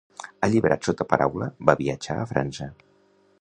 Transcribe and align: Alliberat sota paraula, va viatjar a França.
Alliberat 0.45 0.87
sota 0.89 1.07
paraula, 1.11 1.49
va 1.71 1.77
viatjar 1.83 2.17
a 2.23 2.25
França. 2.33 2.71